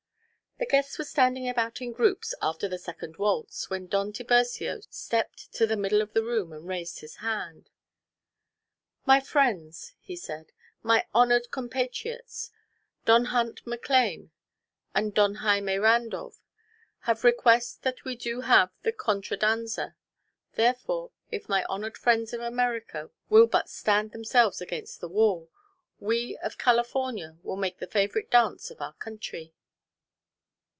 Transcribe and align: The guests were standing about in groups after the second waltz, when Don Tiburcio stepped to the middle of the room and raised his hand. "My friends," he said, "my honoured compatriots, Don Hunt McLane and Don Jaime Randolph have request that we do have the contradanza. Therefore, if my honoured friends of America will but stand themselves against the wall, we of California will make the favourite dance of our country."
The 0.59 0.67
guests 0.77 0.99
were 0.99 1.05
standing 1.05 1.49
about 1.49 1.81
in 1.81 1.91
groups 1.91 2.35
after 2.39 2.67
the 2.67 2.77
second 2.77 3.17
waltz, 3.17 3.71
when 3.71 3.87
Don 3.87 4.13
Tiburcio 4.13 4.81
stepped 4.91 5.51
to 5.53 5.65
the 5.65 5.75
middle 5.75 6.03
of 6.03 6.13
the 6.13 6.21
room 6.23 6.53
and 6.53 6.67
raised 6.67 6.99
his 6.99 7.15
hand. 7.15 7.71
"My 9.03 9.19
friends," 9.21 9.95
he 9.99 10.15
said, 10.15 10.51
"my 10.83 11.07
honoured 11.15 11.49
compatriots, 11.49 12.51
Don 13.05 13.25
Hunt 13.25 13.65
McLane 13.65 14.29
and 14.93 15.15
Don 15.15 15.35
Jaime 15.41 15.79
Randolph 15.79 16.39
have 17.05 17.23
request 17.23 17.81
that 17.81 18.05
we 18.05 18.15
do 18.15 18.41
have 18.41 18.69
the 18.83 18.93
contradanza. 18.93 19.95
Therefore, 20.53 21.11
if 21.31 21.49
my 21.49 21.65
honoured 21.65 21.97
friends 21.97 22.33
of 22.33 22.39
America 22.41 23.09
will 23.29 23.47
but 23.47 23.67
stand 23.67 24.11
themselves 24.11 24.61
against 24.61 25.01
the 25.01 25.09
wall, 25.09 25.49
we 25.99 26.37
of 26.37 26.59
California 26.59 27.39
will 27.41 27.57
make 27.57 27.79
the 27.79 27.87
favourite 27.87 28.29
dance 28.29 28.69
of 28.69 28.79
our 28.79 28.93
country." 28.93 29.55